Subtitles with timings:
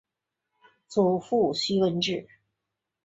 [0.87, 2.27] 祖父徐文质。